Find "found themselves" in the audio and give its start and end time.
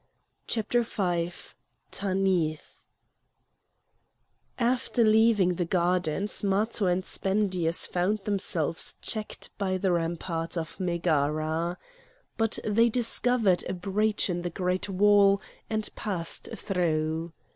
7.85-8.95